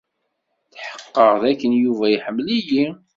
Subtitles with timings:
[0.73, 2.85] Tḥeqqeɣ d akken Yuba iḥemmel-iyi.